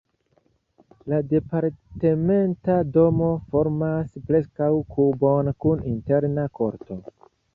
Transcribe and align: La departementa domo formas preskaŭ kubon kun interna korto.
La 1.11 1.19
departementa 1.33 2.77
domo 2.95 3.29
formas 3.51 4.17
preskaŭ 4.31 4.71
kubon 4.97 5.53
kun 5.67 5.87
interna 5.95 6.47
korto. 6.61 6.99